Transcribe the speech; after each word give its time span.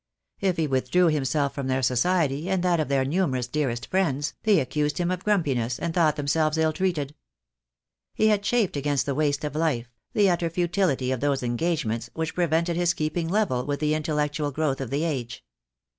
If 0.39 0.57
he 0.57 0.65
withdrew 0.65 1.09
himself 1.09 1.53
from 1.53 1.67
their 1.67 1.83
society, 1.83 2.49
and 2.49 2.63
that 2.63 2.79
of 2.79 2.87
their 2.87 3.05
numerous 3.05 3.45
dearest 3.45 3.85
friends, 3.85 4.33
they 4.41 4.59
accused 4.59 4.97
him 4.97 5.11
of 5.11 5.23
grumpiness, 5.23 5.77
and 5.77 5.93
thought 5.93 6.15
themselves 6.15 6.57
ill 6.57 6.73
treated. 6.73 7.13
He 8.15 8.29
had 8.29 8.41
chafed 8.41 8.75
against 8.75 9.05
the 9.05 9.13
waste 9.13 9.43
of 9.43 9.55
life, 9.55 9.93
the 10.13 10.27
utter 10.27 10.49
futility 10.49 11.11
of 11.11 11.19
those 11.19 11.43
engagements 11.43 12.09
which 12.15 12.33
prevented 12.33 12.77
his 12.77 12.95
keeping 12.95 13.27
level 13.27 13.63
with 13.63 13.79
the 13.79 13.93
intellectual 13.93 14.49
growth 14.49 14.81
of 14.81 14.89
the 14.89 15.03
age. 15.03 15.43